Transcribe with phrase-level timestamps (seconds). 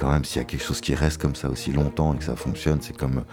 [0.00, 2.24] quand même, s'il y a quelque chose qui reste comme ça aussi longtemps et que
[2.24, 3.24] ça fonctionne, c'est comme.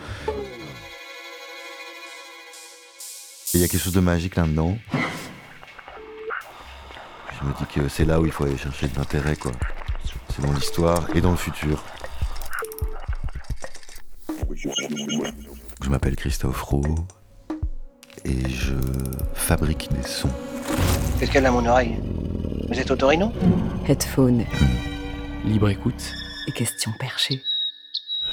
[3.53, 4.77] Il y a quelque chose de magique là-dedans.
[7.39, 9.51] Je me dis que c'est là où il faut aller chercher de l'intérêt, quoi.
[10.35, 11.83] C'est dans l'histoire et dans le futur.
[15.81, 16.95] Je m'appelle Christophe Rowe
[18.25, 18.73] et je
[19.33, 20.29] fabrique des sons.
[21.17, 21.95] Qu'est-ce qu'elle a mon oreille
[22.67, 23.31] Vous êtes au Torino?
[23.87, 24.43] Headphone
[25.45, 26.13] Libre écoute.
[26.47, 27.41] Et questions perchées.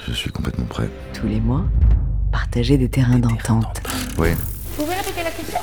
[0.07, 0.89] Je suis complètement prêt.
[1.13, 1.65] Tous les mois,
[2.33, 3.81] partager des terrains d'entente.
[4.19, 5.61] Oui, Vous pouvez répéter la question?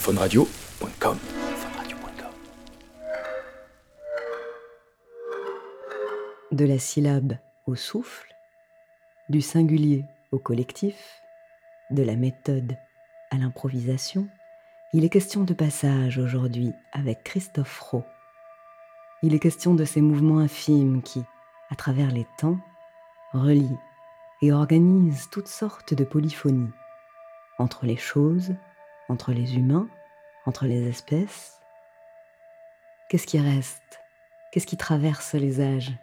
[0.00, 1.18] Phoneradio.com.
[6.52, 8.32] De la syllabe au souffle,
[9.28, 10.94] du singulier au collectif,
[11.90, 12.76] de la méthode
[13.32, 14.28] à l'improvisation,
[14.92, 18.04] il est question de passage aujourd'hui avec Christophe Rowe.
[19.26, 21.24] Il est question de ces mouvements infimes qui,
[21.70, 22.58] à travers les temps,
[23.32, 23.78] relient
[24.42, 26.74] et organisent toutes sortes de polyphonies
[27.58, 28.54] entre les choses,
[29.08, 29.88] entre les humains,
[30.44, 31.58] entre les espèces.
[33.08, 33.98] Qu'est-ce qui reste?
[34.52, 35.94] Qu'est-ce qui traverse les âges?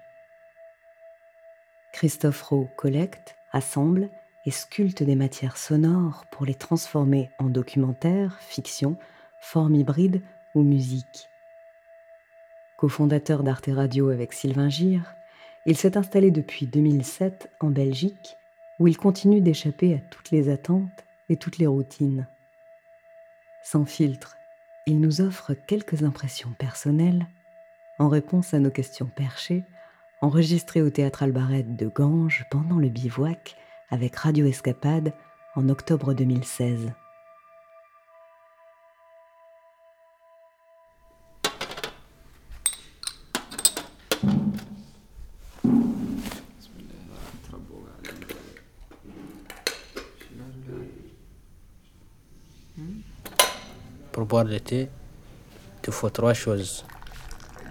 [1.94, 4.10] Christophe Rowe collecte, assemble
[4.48, 8.98] et sculpte des matières sonores pour les transformer en documentaire, fiction,
[9.40, 10.24] forme hybride
[10.56, 11.31] ou musique.
[12.82, 15.14] Cofondateur d'Arte Radio avec Sylvain Gire,
[15.68, 18.38] il s'est installé depuis 2007 en Belgique
[18.80, 22.28] où il continue d'échapper à toutes les attentes et toutes les routines.
[23.62, 24.36] Sans filtre,
[24.88, 27.28] il nous offre quelques impressions personnelles
[28.00, 29.64] en réponse à nos questions perchées
[30.22, 33.58] enregistrées au théâtre Albaret de Ganges pendant le bivouac
[33.92, 35.14] avec Radio Escapade
[35.54, 36.92] en octobre 2016.
[54.32, 54.90] Boire le thé,
[55.86, 56.86] il faut trois choses.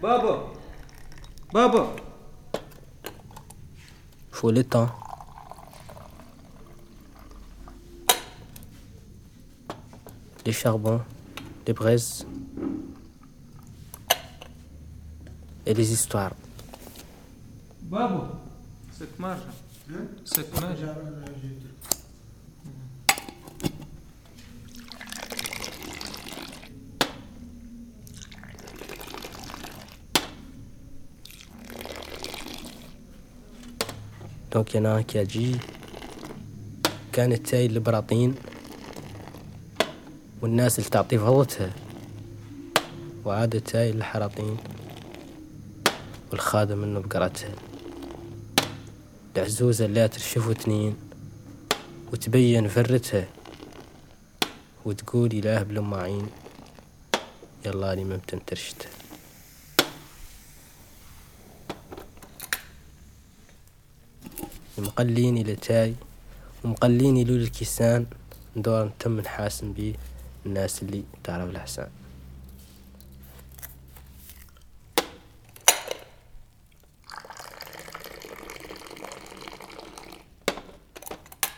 [0.03, 0.45] Baba
[1.55, 1.87] Baba
[2.53, 2.61] Il
[4.31, 4.91] faut le temps,
[10.45, 11.01] les charbons,
[11.67, 12.27] les braises
[15.65, 16.35] et les histoires.
[17.85, 18.33] Baba
[18.99, 19.41] Cette marche
[20.27, 20.81] Cette marche
[34.61, 35.57] حوكينا كاجي
[37.13, 38.35] كان التاي البراطين
[40.43, 41.71] والناس اللي تعطي فضتها
[43.25, 44.57] وعاد التاي الحراطين
[46.31, 47.55] والخادم منه بقرتها
[49.37, 50.97] العزوزة اللي ترشف تنين
[52.13, 53.29] وتبين فرتها.
[54.85, 56.27] وتقول إله بلماعين
[57.67, 59.00] يلا لي ممتن بتنترشتها
[64.80, 65.96] مقليني لتاي
[66.64, 68.06] ومقليني لول الكيسان
[68.56, 69.94] دور تم نحاسن بيه
[70.46, 71.88] الناس اللي تعرف الحسان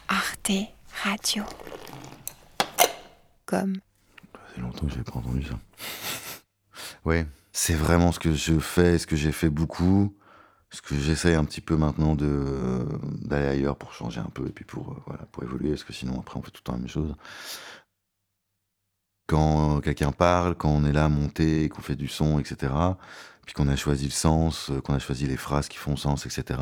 [0.09, 0.67] Arte
[1.03, 1.43] Radio.
[3.45, 3.79] Comme.
[4.33, 5.57] ça fait longtemps que j'ai pas entendu ça.
[7.05, 10.13] Ouais, c'est vraiment ce que je fais, ce que j'ai fait beaucoup,
[10.72, 12.86] ce que j'essaye un petit peu maintenant de
[13.20, 15.92] d'aller ailleurs pour changer un peu et puis pour euh, voilà pour évoluer parce que
[15.92, 17.14] sinon après on fait tout le temps la même chose.
[19.28, 22.72] Quand quelqu'un parle, quand on est là à monter, qu'on fait du son, etc.
[23.46, 26.26] Puis qu'on a choisi le sens, euh, qu'on a choisi les phrases qui font sens,
[26.26, 26.60] etc.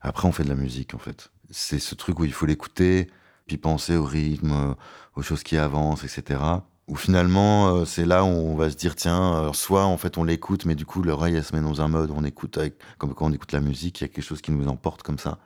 [0.00, 1.30] Après on fait de la musique en fait.
[1.50, 3.10] C'est ce truc où il faut l'écouter,
[3.46, 4.74] puis penser au rythme, euh,
[5.16, 6.40] aux choses qui avancent, etc.
[6.88, 10.18] Où finalement, euh, c'est là où on va se dire, tiens, euh, soit en fait
[10.18, 12.58] on l'écoute, mais du coup l'oreille elle se met dans un mode on écoute,
[12.98, 15.18] comme quand on écoute la musique, il y a quelque chose qui nous emporte comme
[15.18, 15.38] ça,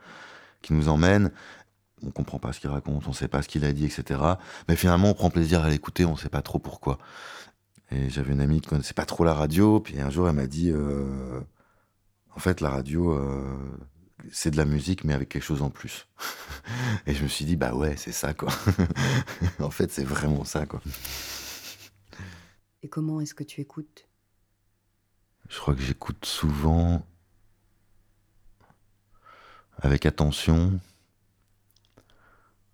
[0.61, 1.31] qui nous emmène.
[2.05, 4.19] On comprend pas ce qu'il raconte, on sait pas ce qu'il a dit, etc.
[4.67, 6.99] Mais finalement, on prend plaisir à l'écouter, on sait pas trop pourquoi.
[7.91, 10.47] Et j'avais une amie qui connaissait pas trop la radio, puis un jour elle m'a
[10.47, 11.39] dit, euh,
[12.35, 13.57] en fait la radio, euh,
[14.31, 16.07] c'est de la musique, mais avec quelque chose en plus.
[17.07, 18.49] Et je me suis dit, bah ouais, c'est ça, quoi.
[19.59, 20.81] en fait, c'est vraiment ça, quoi.
[22.83, 24.07] Et comment est-ce que tu écoutes?
[25.49, 27.05] Je crois que j'écoute souvent
[29.79, 30.79] avec attention.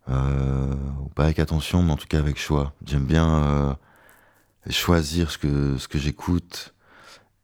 [0.10, 2.74] Euh, ou pas avec attention, mais en tout cas avec choix.
[2.86, 3.74] J'aime bien euh,
[4.70, 6.74] choisir ce que, ce que j'écoute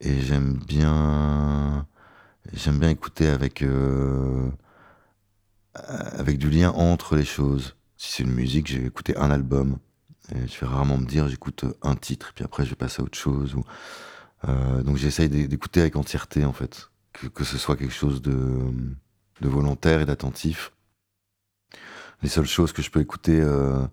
[0.01, 1.87] et j'aime bien
[2.53, 4.49] J'aime bien écouter avec, euh,
[5.73, 7.75] avec du lien entre les choses.
[7.97, 9.77] Si c'est une musique, j'ai écouté un album.
[10.31, 13.17] Je vais rarement me dire j'écoute un titre, puis après je vais passer à autre
[13.17, 13.55] chose.
[14.47, 16.89] Euh, donc j'essaye d'écouter avec entièreté en fait.
[17.13, 18.37] Que, que, ce soit quelque chose de,
[19.41, 20.71] volontaire et d'attentif.
[22.21, 23.85] Les seules choses que je peux écouter euh,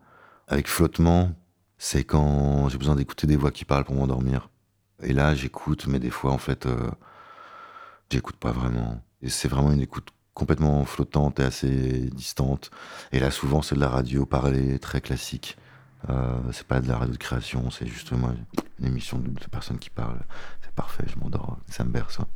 [0.49, 1.32] avec flottement,
[1.78, 4.50] c'est quand j'ai besoin d'écouter des voix qui parlent pour m'endormir.
[5.02, 6.90] Et là, j'écoute, mais des fois, en fait, euh,
[8.10, 9.00] j'écoute pas vraiment.
[9.22, 12.70] Et c'est vraiment une écoute complètement flottante et assez distante.
[13.12, 15.56] Et là, souvent, c'est de la radio parlée, très classique.
[16.10, 18.32] Euh, c'est pas de la radio de création, c'est justement
[18.78, 20.24] une émission de, personnes qui parlent.
[20.62, 22.20] C'est parfait, je m'endors, ça me berce.
[22.20, 22.26] hein.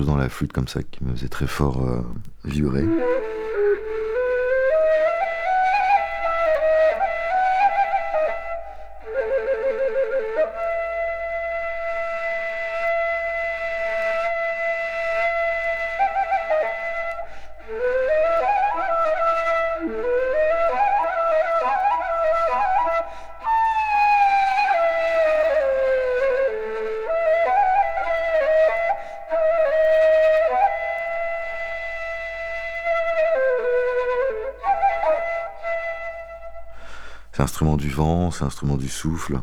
[0.00, 2.00] Dans la flûte comme ça qui me faisait très fort euh,
[2.44, 2.84] vibrer.
[37.42, 39.40] C'est l'instrument du vent, c'est l'instrument du souffle.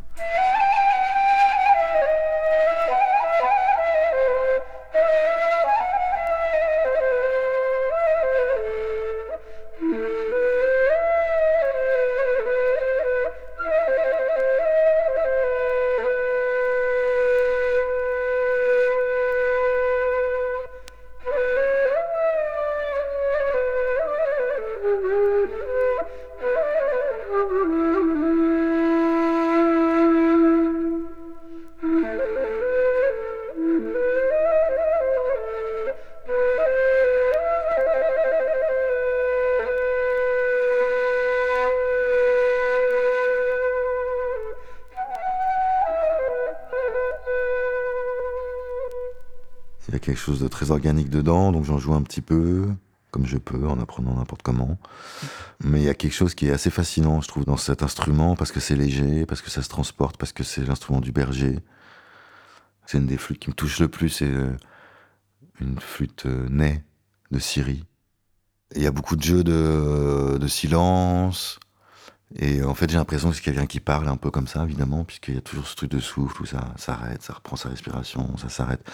[50.09, 52.67] Quelque chose de très organique dedans, donc j'en joue un petit peu,
[53.11, 54.77] comme je peux, en apprenant n'importe comment.
[55.63, 58.35] Mais il y a quelque chose qui est assez fascinant, je trouve, dans cet instrument,
[58.35, 61.59] parce que c'est léger, parce que ça se transporte, parce que c'est l'instrument du berger.
[62.85, 64.51] C'est une des flûtes qui me touche le plus, c'est euh,
[65.61, 66.83] une flûte euh, née
[67.31, 67.85] de Syrie.
[68.75, 71.59] Il y a beaucoup de jeux de silence.
[72.35, 75.03] Et en fait, j'ai l'impression que c'est quelqu'un qui parle un peu comme ça, évidemment,
[75.03, 78.37] puisqu'il y a toujours ce truc de souffle où ça s'arrête, ça reprend sa respiration,
[78.37, 78.87] ça s'arrête.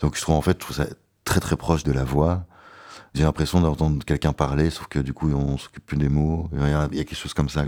[0.00, 0.86] Donc je trouve en fait, je trouve ça
[1.24, 2.44] très très proche de la voix.
[3.14, 6.48] J'ai l'impression d'entendre quelqu'un parler, sauf que du coup, on s'occupe plus des mots.
[6.52, 7.64] Il y, a, quelque chose comme ça.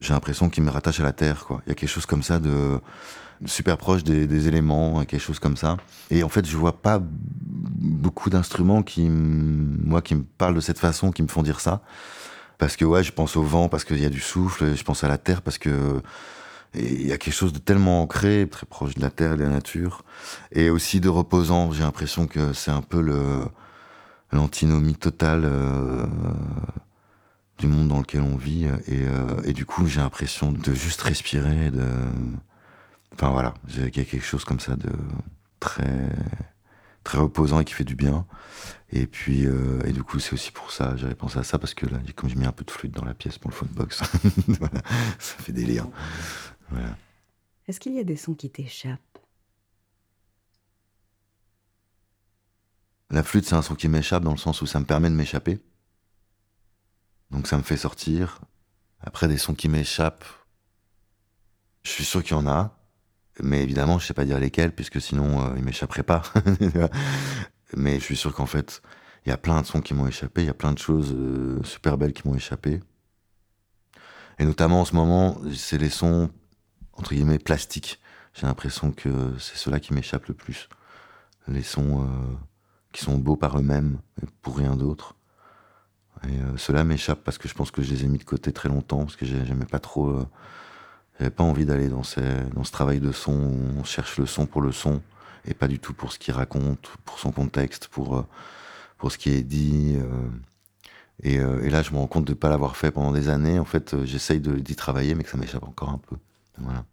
[0.00, 1.62] J'ai l'impression qu'il me rattache à la terre, quoi.
[1.66, 2.80] Il y a quelque chose comme ça de
[3.44, 5.76] super proche des, des éléments, quelque chose comme ça.
[6.10, 10.78] Et en fait, je vois pas beaucoup d'instruments qui, moi, qui me parlent de cette
[10.78, 11.82] façon, qui me font dire ça.
[12.62, 15.02] Parce que ouais, je pense au vent, parce qu'il y a du souffle, je pense
[15.02, 16.00] à la terre, parce que
[16.74, 19.42] il y a quelque chose de tellement ancré, très proche de la terre et de
[19.42, 20.04] la nature,
[20.52, 21.72] et aussi de reposant.
[21.72, 23.40] J'ai l'impression que c'est un peu le
[24.30, 26.06] l'antinomie totale euh,
[27.58, 31.02] du monde dans lequel on vit, et, euh, et du coup, j'ai l'impression de juste
[31.02, 31.88] respirer, de,
[33.12, 34.92] enfin voilà, il y a quelque chose comme ça de
[35.58, 36.10] très
[37.04, 38.26] très reposant et qui fait du bien.
[38.90, 41.74] Et puis, euh, et du coup, c'est aussi pour ça, j'avais pensé à ça, parce
[41.74, 44.02] que là, comme j'ai mis un peu de flûte dans la pièce pour le phonebox,
[44.48, 44.82] voilà,
[45.18, 45.86] ça fait délire.
[46.70, 46.96] Voilà.
[47.66, 49.18] Est-ce qu'il y a des sons qui t'échappent?
[53.10, 55.14] La flûte, c'est un son qui m'échappe dans le sens où ça me permet de
[55.14, 55.60] m'échapper.
[57.30, 58.40] Donc ça me fait sortir.
[59.00, 60.24] Après, des sons qui m'échappent,
[61.82, 62.81] je suis sûr qu'il y en a.
[63.42, 66.22] Mais évidemment, je sais pas dire lesquels, puisque sinon, euh, ils m'échapperaient pas.
[67.76, 68.82] mais je suis sûr qu'en fait,
[69.26, 71.12] il y a plein de sons qui m'ont échappé, il y a plein de choses
[71.14, 72.80] euh, super belles qui m'ont échappé.
[74.38, 76.30] Et notamment en ce moment, c'est les sons,
[76.94, 78.00] entre guillemets, plastiques.
[78.34, 80.68] J'ai l'impression que c'est ceux-là qui m'échappent le plus.
[81.48, 82.06] Les sons euh,
[82.92, 83.98] qui sont beaux par eux-mêmes,
[84.42, 85.16] pour rien d'autre.
[86.28, 88.52] Et euh, ceux-là m'échappent parce que je pense que je les ai mis de côté
[88.52, 90.24] très longtemps, parce que j'ai- j'aimais pas trop.
[91.22, 92.20] J'avais pas envie d'aller dans, ces-
[92.52, 95.00] dans ce travail de son où on cherche le son pour le son,
[95.44, 98.26] et pas du tout pour ce qu'il raconte, pour son contexte, pour, euh,
[98.98, 99.96] pour ce qui est dit.
[99.98, 100.28] euh.
[101.22, 103.28] Et, euh, et là, je me rends compte de ne pas l'avoir fait pendant des
[103.28, 103.58] années.
[103.58, 106.16] En fait, j'essaye d'y travailler, mais que ça m'échappe encore un peu.
[106.58, 106.84] Voilà.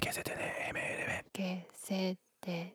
[0.00, 0.47] que
[1.88, 2.18] tiene.
[2.40, 2.74] Que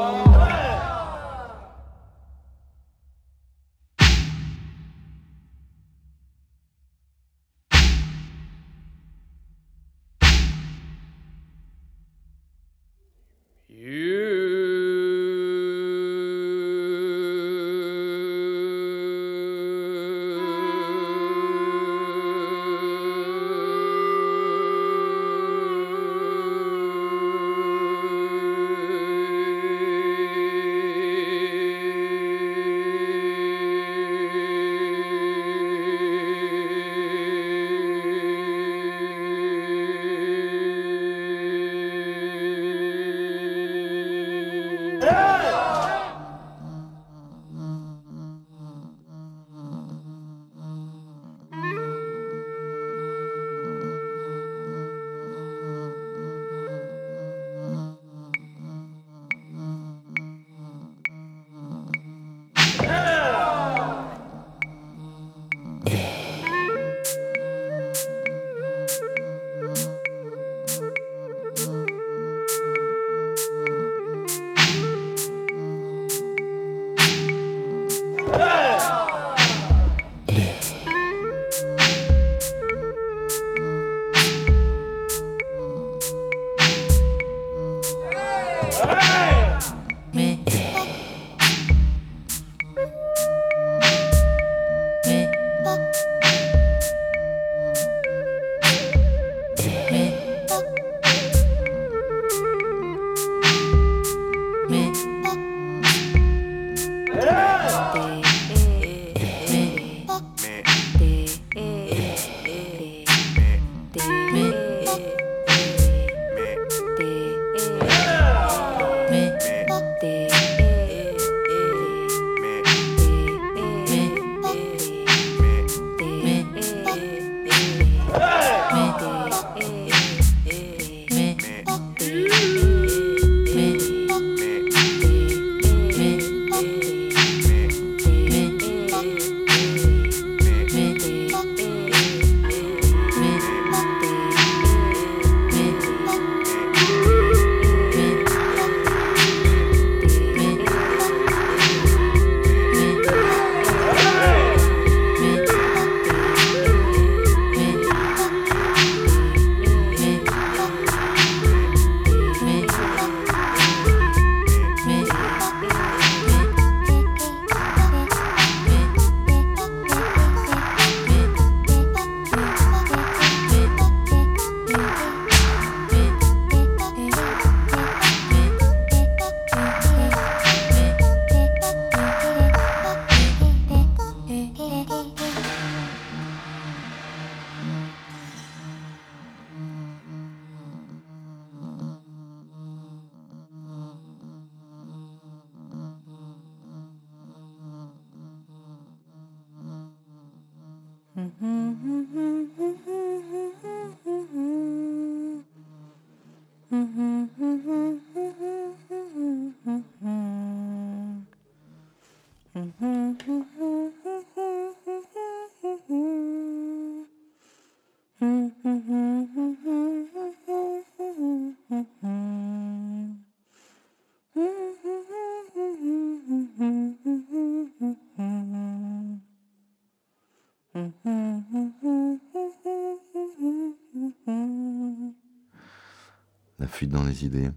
[236.89, 237.51] dans les idées.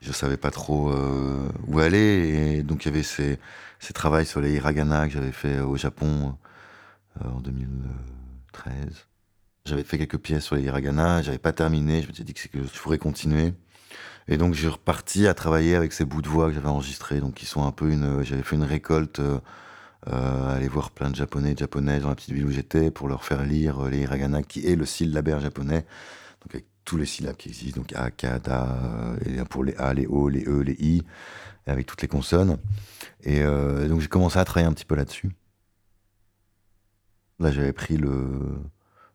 [0.00, 3.38] Je savais pas trop euh, où aller et donc il y avait ces,
[3.80, 6.36] ces travaux sur les hiragana que j'avais fait au Japon
[7.20, 9.06] euh, en 2013.
[9.64, 12.40] J'avais fait quelques pièces sur les hiragana, j'avais pas terminé, je me suis dit que,
[12.62, 13.54] je pourrais continuer.
[14.28, 17.34] Et donc j'ai reparti à travailler avec ces bouts de voix que j'avais enregistrés, donc
[17.34, 18.22] qui sont un peu une.
[18.22, 19.20] J'avais fait une récolte,
[20.06, 23.08] euh, aller voir plein de japonais et japonaises dans la petite ville où j'étais pour
[23.08, 25.80] leur faire lire euh, les hiragana, qui est le syllabaire japonais,
[26.40, 29.92] donc avec tous les syllabes qui existent, donc A, K, Da, et pour les A,
[29.92, 31.02] les O, les E, les I,
[31.66, 32.56] avec toutes les consonnes.
[33.24, 35.30] Et euh, donc j'ai commencé à travailler un petit peu là-dessus.
[37.40, 38.56] Là j'avais pris le,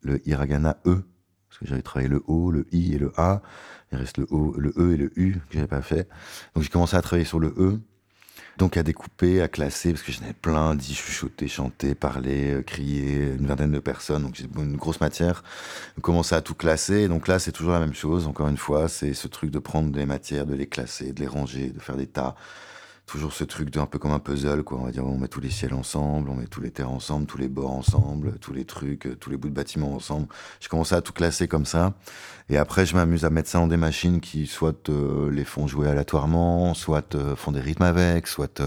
[0.01, 1.01] le hiragana E,
[1.49, 3.41] parce que j'avais travaillé le O, le I et le A.
[3.91, 6.07] Il reste le O, le E et le U que j'avais pas fait.
[6.53, 7.81] Donc j'ai commencé à travailler sur le E.
[8.57, 12.61] Donc à découper, à classer, parce que j'en avais plein, dit chuchoter, chanter, parler, euh,
[12.61, 15.43] crier, une vingtaine de personnes, donc j'ai une grosse matière.
[15.95, 18.89] J'ai commencé à tout classer, donc là c'est toujours la même chose, encore une fois,
[18.89, 21.97] c'est ce truc de prendre des matières, de les classer, de les ranger, de faire
[21.97, 22.35] des tas.
[23.05, 24.79] Toujours ce truc de un peu comme un puzzle, quoi.
[24.79, 27.25] On va dire, on met tous les ciels ensemble, on met tous les terres ensemble,
[27.25, 30.27] tous les bords ensemble, tous les trucs, euh, tous les bouts de bâtiments ensemble.
[30.61, 31.93] J'ai commencé à tout classer comme ça.
[32.49, 35.67] Et après, je m'amuse à mettre ça dans des machines qui soit euh, les font
[35.67, 38.61] jouer aléatoirement, soit euh, font des rythmes avec, soit.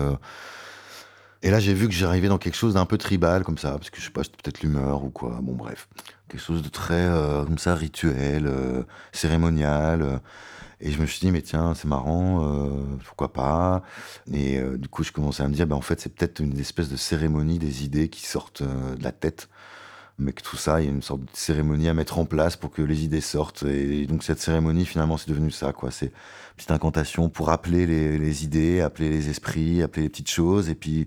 [1.43, 3.89] Et là, j'ai vu que j'arrivais dans quelque chose d'un peu tribal comme ça, parce
[3.89, 5.39] que je sais pas, c'était peut-être l'humeur ou quoi.
[5.43, 5.89] Bon, bref,
[6.29, 7.09] quelque chose de très
[7.47, 8.53] comme ça rituel,
[9.13, 10.21] cérémonial.
[10.81, 12.69] Et je me suis dit, mais tiens, c'est marrant, euh,
[13.07, 13.83] pourquoi pas?
[14.33, 16.59] Et euh, du coup, je commençais à me dire, bah, en fait, c'est peut-être une
[16.59, 19.49] espèce de cérémonie des idées qui sortent euh, de la tête
[20.19, 22.57] mais que tout ça, il y a une sorte de cérémonie à mettre en place
[22.57, 23.65] pour que les idées sortent.
[23.65, 25.91] Et donc cette cérémonie, finalement, c'est devenu ça, quoi.
[25.91, 26.13] C'est une
[26.57, 30.71] petite incantation pour appeler les, les idées, appeler les esprits, appeler les petites choses.
[30.71, 31.07] Et puis,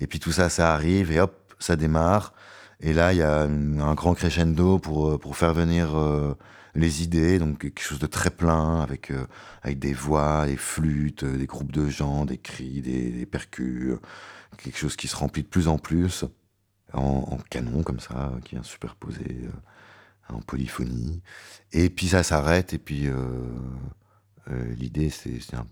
[0.00, 2.32] et puis tout ça, ça arrive et hop, ça démarre.
[2.80, 5.96] Et là, il y a un grand crescendo pour, pour faire venir
[6.74, 9.26] les idées, donc quelque chose de très plein, avec, euh,
[9.62, 13.94] avec des voix, des flûtes, euh, des groupes de gens, des cris, des, des percus,
[14.58, 16.24] quelque chose qui se remplit de plus en plus
[16.92, 21.22] en, en canon comme ça, qui vient superposer euh, en polyphonie.
[21.72, 23.46] Et puis ça s'arrête, et puis euh,
[24.76, 25.66] l'idée c'est un,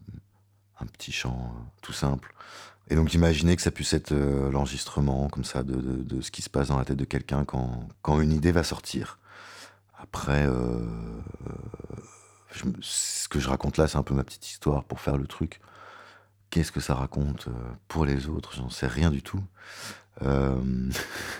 [0.81, 2.35] un petit chant tout simple.
[2.91, 6.43] Et donc imaginez que ça puisse être l'enregistrement comme ça de, de- de ce qui
[6.43, 9.19] se passe dans la tête de quelqu'un quand, quand une idée va sortir.
[10.03, 10.79] Après, euh,
[12.65, 15.27] me- ce que je raconte là, c'est un peu ma petite histoire pour faire le
[15.27, 15.61] truc.
[16.51, 17.53] Qu'est-ce que ça raconte euh,
[17.89, 18.53] pour les autres?
[18.55, 19.41] J'en sais rien du tout.
[20.23, 20.55] Euh,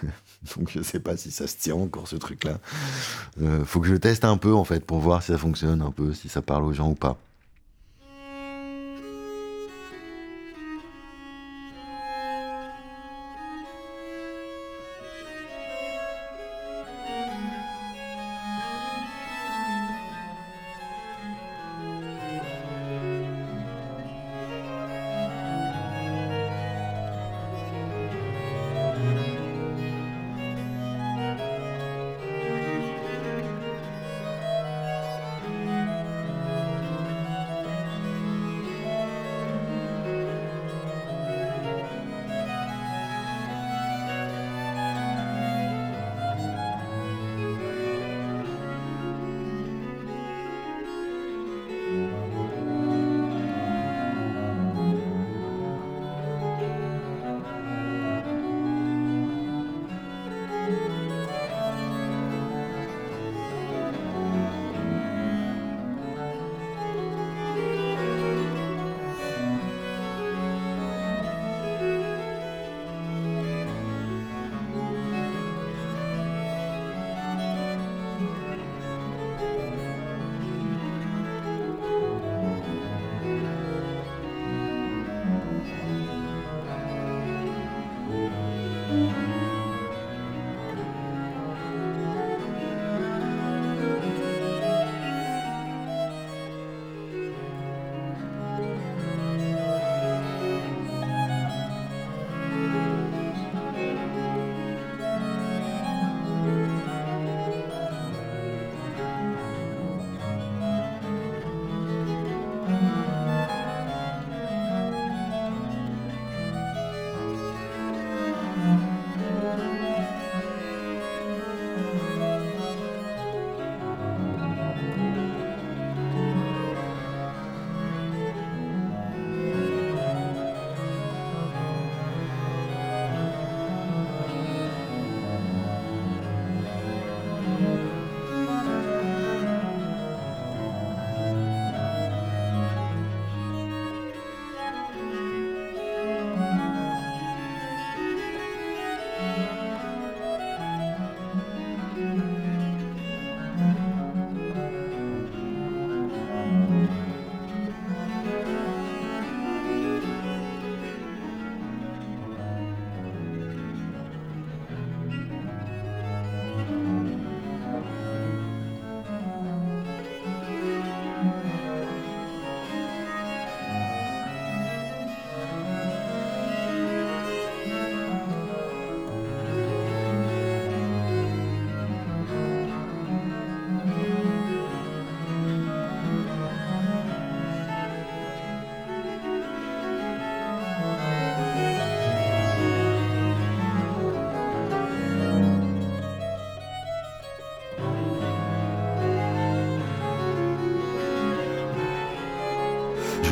[0.57, 2.59] Donc je sais pas si ça se tient encore ce truc-là.
[3.41, 5.91] Euh, faut que je teste un peu en fait pour voir si ça fonctionne un
[5.91, 7.17] peu, si ça parle aux gens ou pas.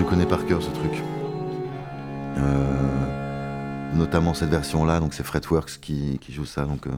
[0.00, 0.92] Je connais par cœur ce truc.
[2.38, 6.96] Euh, notamment cette version-là, donc c'est Fretworks qui, qui joue ça, donc euh,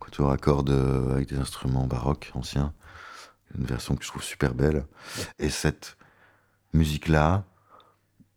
[0.00, 2.72] quatuor à cordes euh, avec des instruments baroques anciens.
[3.56, 4.84] Une version que je trouve super belle.
[5.38, 5.96] Et cette
[6.72, 7.44] musique-là,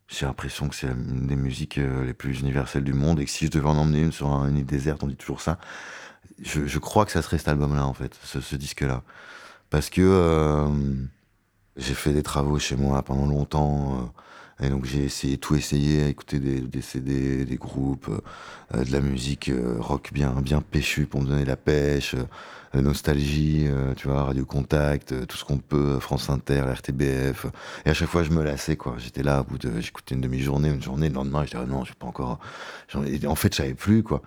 [0.07, 3.31] j'ai l'impression que c'est une des musiques euh, les plus universelles du monde et que
[3.31, 5.57] si je devais en emmener une sur un- une île déserte, on dit toujours ça.
[6.43, 9.01] Je, crois que ça serait cet album-là, en fait, ce, disque-là.
[9.71, 10.69] Parce que
[11.77, 13.97] j'ai fait des travaux chez moi pendant longtemps.
[13.99, 14.21] euh,
[14.61, 18.09] et donc j'ai essayé tout essayé, à écouter des, CD, des groupes,
[18.75, 22.15] euh, de la musique euh, rock bien, bien péchue pour me donner la pêche,
[22.75, 27.47] euh, nostalgie, tu vois, Radio Contact, tout ce qu'on peut, France Inter, la RTBF.
[27.85, 28.95] Et à chaque fois, je me lassais, quoi.
[28.97, 31.65] J'étais là, au bout de, j'écoutais une demi-journée, une journée, le lendemain, je disais, ah
[31.65, 32.39] non, je vais pas encore.
[32.95, 34.21] En fait, je savais plus, quoi.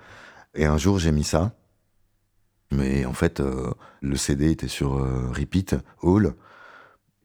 [0.55, 1.53] Et un jour, j'ai mis ça.
[2.71, 3.41] Mais en fait,
[4.03, 4.93] le CD était sur
[5.35, 6.35] repeat, all.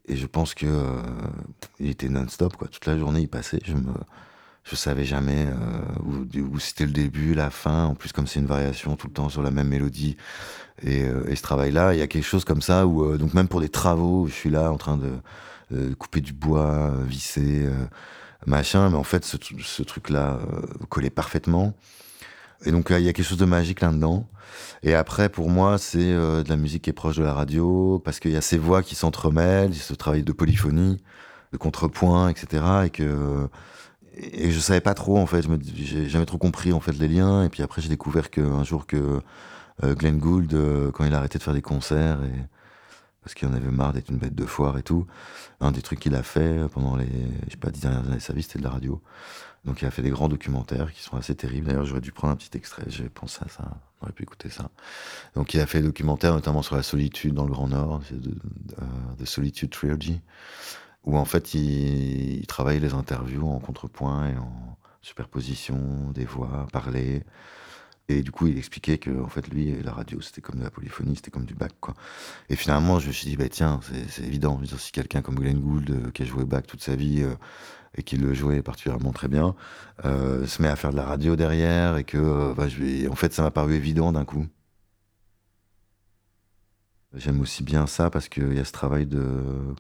[0.10, 1.02] Et je pense que euh,
[1.80, 2.68] il était non-stop, quoi.
[2.68, 3.60] Toute la journée, il passait.
[3.64, 3.94] Je me,
[4.64, 7.86] je savais jamais euh, où, c'était le début, la fin.
[7.86, 10.18] En plus, comme c'est une variation tout le temps sur la même mélodie.
[10.82, 13.62] Et, euh, ce travail-là, il y a quelque chose comme ça où, donc même pour
[13.62, 17.70] des travaux, je suis là en train de couper du bois, visser,
[18.48, 18.90] machin.
[18.90, 20.40] Mais en fait, ce, ce truc-là
[20.90, 21.76] collait parfaitement.
[22.66, 24.28] Et donc, il y a quelque chose de magique là-dedans.
[24.84, 28.02] Et après, pour moi, c'est euh, de la musique qui est proche de la radio,
[28.04, 31.02] parce qu'il y a ces voix qui s'entremêlent, ce travail de polyphonie,
[31.52, 32.64] de contrepoint, etc.
[32.86, 33.48] Et que
[34.22, 37.08] et je savais pas trop en fait, je j'ai jamais trop compris en fait les
[37.08, 37.44] liens.
[37.44, 39.22] Et puis après, j'ai découvert qu'un jour que
[39.84, 42.46] euh, Glenn Gould, euh, quand il a arrêté de faire des concerts, et,
[43.22, 45.06] parce qu'il en avait marre d'être une bête de foire et tout,
[45.62, 47.08] un des trucs qu'il a fait pendant les,
[47.46, 49.02] je sais pas, dix dernières années de sa vie, c'était de la radio.
[49.70, 51.68] Donc il a fait des grands documentaires qui sont assez terribles.
[51.68, 53.66] D'ailleurs, j'aurais dû prendre un petit extrait, j'ai pensé à ça,
[54.02, 54.72] on aurait pu écouter ça.
[55.36, 58.36] Donc il a fait des documentaires notamment sur la solitude dans le Grand Nord, de,
[59.16, 60.22] de Solitude Trilogy,
[61.04, 65.78] où en fait il, il travaille les interviews en contrepoint et en superposition
[66.16, 67.24] des voix parlées.
[68.10, 70.72] Et du coup, il expliquait que en fait, lui, la radio, c'était comme de la
[70.72, 71.94] polyphonie, c'était comme du bac, quoi.
[72.50, 74.60] Et finalement, je me suis dit, bah tiens, c'est évident.
[74.78, 77.36] Si quelqu'un comme Glenn Gould, euh, qui a joué bac toute sa vie euh,
[77.96, 79.56] et qui le jouait particulièrement très bien,
[80.06, 83.32] euh, se met à faire de la radio derrière et que, bah, je en fait,
[83.32, 84.48] ça m'a paru évident d'un coup.
[87.16, 89.26] J'aime aussi bien ça parce qu'il y a ce travail de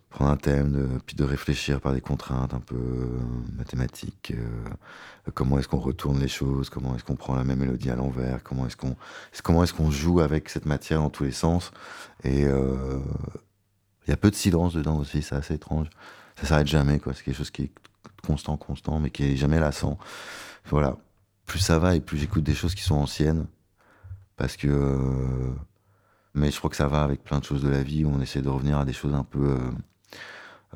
[0.10, 3.20] prendre un thème, de, puis de réfléchir par des contraintes un peu euh,
[3.56, 4.34] mathématiques.
[4.36, 7.96] euh, comment est-ce qu'on retourne les choses Comment est-ce qu'on prend la même mélodie à
[7.96, 8.96] l'envers Comment est-ce qu'on
[9.44, 11.72] comment est-ce qu'on joue avec cette matière dans tous les sens
[12.24, 13.00] Et euh,
[14.08, 15.88] il y a peu de silence dedans aussi, c'est assez étrange.
[16.42, 17.14] Ça s'arrête jamais, quoi.
[17.14, 17.72] C'est quelque chose qui est
[18.26, 20.00] constant, constant, mais qui est jamais lassant.
[20.66, 20.98] Voilà.
[21.46, 23.46] Plus ça va et plus j'écoute des choses qui sont anciennes,
[24.36, 25.54] parce que euh,
[26.40, 28.22] mais je crois que ça va avec plein de choses de la vie où on
[28.22, 29.58] essaie de revenir à des choses un peu euh,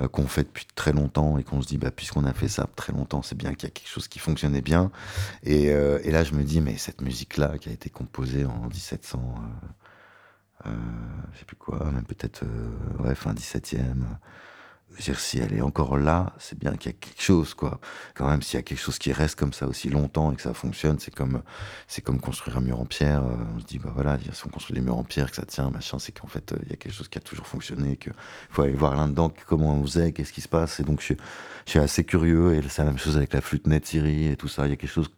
[0.01, 2.67] euh, qu'on fait depuis très longtemps et qu'on se dit, bah, puisqu'on a fait ça
[2.75, 4.91] très longtemps, c'est bien qu'il y a quelque chose qui fonctionnait bien.
[5.43, 8.67] Et, euh, et là, je me dis, mais cette musique-là qui a été composée en
[8.69, 9.35] 1700,
[10.65, 10.69] euh,
[11.33, 12.43] je sais plus quoi, même peut-être
[12.99, 14.03] ouais, fin 17e.
[14.99, 17.79] Dire, si elle est encore là, c'est bien qu'il y a quelque chose, quoi.
[18.15, 20.41] Quand même, s'il y a quelque chose qui reste comme ça aussi longtemps et que
[20.41, 21.41] ça fonctionne, c'est comme,
[21.87, 23.23] c'est comme construire un mur en pierre.
[23.23, 25.45] Euh, On se dit, bah voilà, si on construit des murs en pierre, que ça
[25.45, 27.97] tient, machin, c'est qu'en fait, euh, il y a quelque chose qui a toujours fonctionné,
[27.97, 28.13] qu'il
[28.49, 30.79] faut aller voir là-dedans comment on faisait, qu'est-ce qui se passe.
[30.79, 31.15] Et donc, je,
[31.65, 34.67] suis- assez curieux, et c'est la même chose avec la flûte Netziri et tout ça.
[34.67, 35.09] Il y a quelque chose.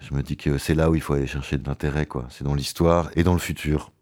[0.00, 2.26] Je me dis que c'est là où il faut aller chercher de l'intérêt, quoi.
[2.30, 3.92] C'est dans l'histoire et dans le futur.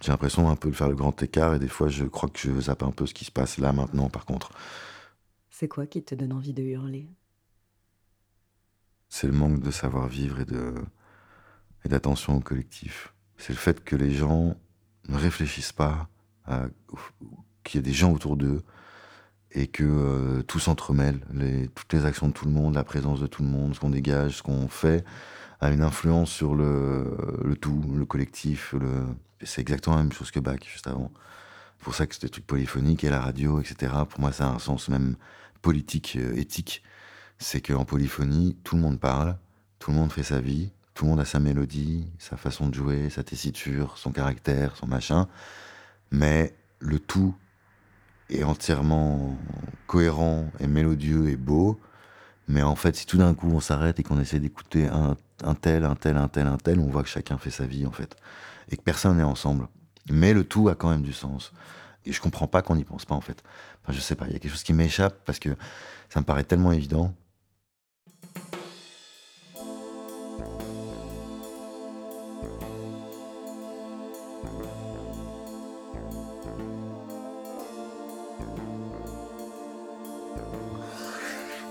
[0.00, 2.38] J'ai l'impression un peu de faire le grand écart, et des fois, je crois que
[2.38, 4.50] je zappe un peu ce qui se passe là, maintenant, par contre.
[5.50, 7.08] C'est quoi qui te donne envie de hurler?
[9.08, 10.74] C'est le manque de savoir-vivre et de
[11.84, 13.12] et d'attention au collectif.
[13.36, 14.56] C'est le fait que les gens
[15.08, 16.08] ne réfléchissent pas
[16.46, 16.66] à
[17.62, 18.62] qu'il y a des gens autour d'eux
[19.52, 23.20] et que euh, tout s'entremêle, les, toutes les actions de tout le monde, la présence
[23.20, 25.04] de tout le monde, ce qu'on dégage, ce qu'on fait,
[25.64, 28.74] a une influence sur le, tout, le collectif.
[28.78, 29.06] Le...
[29.42, 31.10] C'est exactement la même chose que Bach, juste avant.
[31.78, 33.92] C'est pour ça que c'est des trucs polyphoniques et la radio, etc.
[34.08, 35.16] Pour moi, ça a un sens même
[35.62, 36.82] politique, euh, éthique.
[37.38, 39.36] C'est qu'en polyphonie, tout le monde parle,
[39.78, 42.74] tout le monde fait sa vie, tout le monde a sa mélodie, sa façon de
[42.74, 45.28] jouer, sa tessiture, son caractère, son machin.
[46.10, 47.34] Mais le tout
[48.30, 49.36] est entièrement
[49.86, 51.80] cohérent et mélodieux et beau.
[52.48, 55.16] Mais en fait, si tout d'un coup on s'arrête et qu'on essaie d'écouter un,
[55.54, 57.92] tel, un tel, un tel, un tel, on voit que chacun fait sa vie en
[57.92, 58.16] fait.
[58.70, 59.68] Et que personne n'est ensemble.
[60.10, 61.52] Mais le tout a quand même du sens.
[62.04, 63.42] Et je comprends pas qu'on n'y pense pas en fait.
[63.82, 65.50] Enfin, je sais pas, il y a quelque chose qui m'échappe parce que
[66.10, 67.14] ça me paraît tellement évident.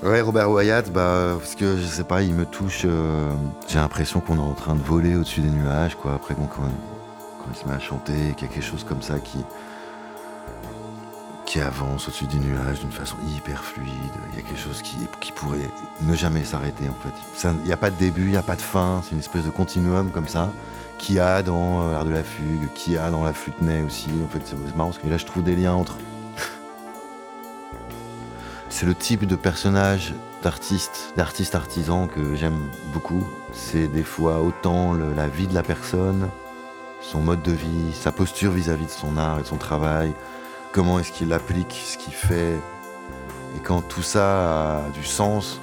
[0.03, 2.81] Ouais, Robert Wyatt, bah, parce que je sais pas, il me touche.
[2.85, 3.31] euh,
[3.69, 6.13] J'ai l'impression qu'on est en train de voler au-dessus des nuages, quoi.
[6.15, 9.01] Après, bon, quand, quand il se met à chanter, qu'il y a quelque chose comme
[9.01, 9.37] ça qui.
[11.45, 13.87] qui avance au-dessus des nuages d'une façon hyper fluide.
[14.33, 15.69] Il y a quelque chose qui, qui pourrait
[16.01, 17.49] ne jamais s'arrêter, en fait.
[17.61, 19.01] Il n'y a pas de début, il n'y a pas de fin.
[19.05, 20.49] C'est une espèce de continuum comme ça.
[20.97, 24.09] Qui a dans euh, l'art de la fugue, qui a dans la flûte aussi.
[24.25, 25.95] En fait, c'est marrant parce que là, je trouve des liens entre
[28.73, 32.57] c'est le type de personnage d'artiste, d'artiste artisan que j'aime
[32.91, 33.23] beaucoup.
[33.53, 36.27] C'est des fois autant la vie de la personne,
[36.99, 40.11] son mode de vie, sa posture vis-à-vis de son art et de son travail,
[40.71, 42.55] comment est-ce qu'il applique ce qu'il fait.
[43.55, 45.61] Et quand tout ça a du sens,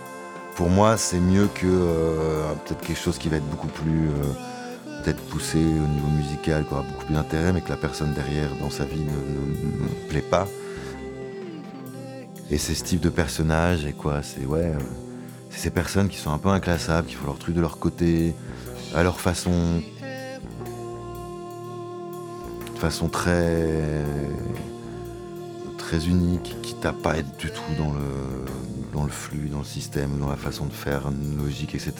[0.55, 5.03] pour moi, c'est mieux que euh, peut-être quelque chose qui va être beaucoup plus euh,
[5.03, 8.51] peut-être poussé au niveau musical, qui aura beaucoup plus d'intérêt, mais que la personne derrière
[8.61, 10.46] dans sa vie ne, ne- plaît pas.
[12.53, 14.79] Et c'est ce type de personnage, et quoi, c'est ouais, euh,
[15.51, 18.35] c'est ces personnes qui sont un peu inclassables, qui font leur truc de leur côté,
[18.93, 19.53] à leur façon,
[22.75, 24.05] de façon très,
[25.79, 28.01] très unique, qui t'a pas à être du tout dans le,
[28.93, 31.93] dans le flux, dans le système, dans la façon de faire, une logique, etc.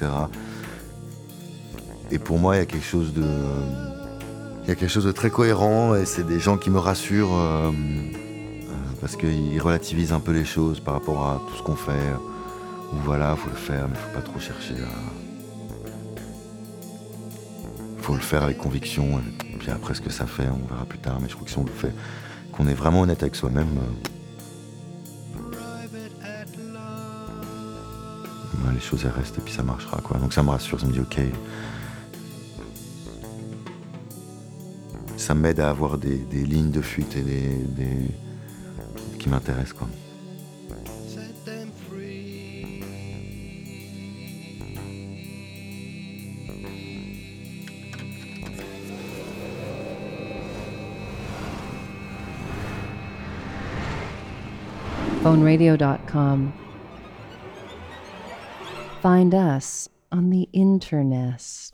[2.11, 3.23] Et pour moi, il y a quelque chose de,
[4.65, 7.37] il y a quelque chose de très cohérent, et c'est des gens qui me rassurent.
[7.37, 7.71] euh,
[9.01, 12.13] parce qu'ils relativisent un peu les choses par rapport à tout ce qu'on fait.
[12.93, 14.89] Ou voilà, faut le faire, mais faut pas trop chercher à.
[18.03, 20.99] Faut le faire avec conviction, et puis après ce que ça fait, on verra plus
[20.99, 21.19] tard.
[21.21, 21.93] Mais je trouve que si on le fait,
[22.53, 24.11] qu'on est vraiment honnête avec soi-même, euh,
[28.73, 30.19] les choses elles restent et puis ça marchera quoi.
[30.19, 31.21] Donc ça me rassure, ça me dit ok.
[35.17, 38.11] Ça m'aide à avoir des, lignes de fuite et des-
[39.21, 39.89] qui m'intéressent quoi.
[55.23, 56.53] phoneradio.com.
[59.03, 61.71] Find us on the internet.